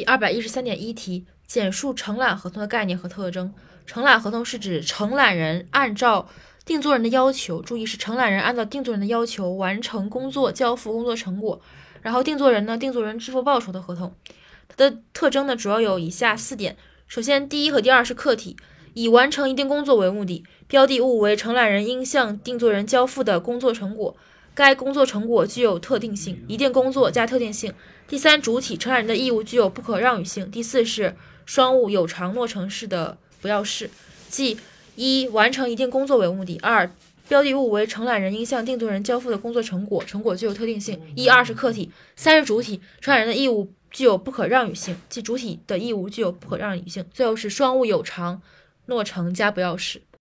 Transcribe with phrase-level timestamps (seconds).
[0.00, 3.52] 第二百一十三点一题，简述承揽合同的概念和特征。
[3.84, 6.26] 承揽合同是指承揽人按照
[6.64, 11.60] 定作人的要求，注意是承揽人按照定作人的要求完成工作，交付工作成果，
[12.00, 14.14] 然后定作人呢，定作人支付报酬的合同。
[14.68, 16.78] 它的特征呢，主要有以下四点。
[17.06, 18.56] 首先，第一和第二是客体，
[18.94, 24.16] 以完成一定工作为目的，标的物为承揽人应向定作人交付的工作成果。
[24.60, 27.72] 该工作成果具有特定性，一定工作加特定性。
[28.06, 30.50] 第三，主体承揽人的义务具有不可让与性。
[30.50, 31.16] 第四是
[31.46, 33.88] 双务有偿诺成式的不要式，
[34.28, 34.58] 即
[34.96, 36.92] 一完成一定工作为目的，二
[37.26, 41.00] 标的物为承揽人应向定作人交付的工作成果，成果具有特定性。
[41.16, 47.02] 一二是客体，三是主体承揽人的义务具有不可让与性，即主体的义务具有不可让与性。
[47.14, 48.42] 最后是双务有偿
[48.84, 50.02] 诺成加不要式。